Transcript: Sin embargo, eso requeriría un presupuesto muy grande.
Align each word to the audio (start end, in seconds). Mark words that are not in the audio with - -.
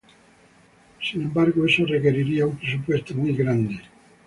Sin 0.99 1.21
embargo, 1.21 1.63
eso 1.67 1.85
requeriría 1.85 2.47
un 2.47 2.57
presupuesto 2.57 3.13
muy 3.13 3.35
grande. 3.35 3.79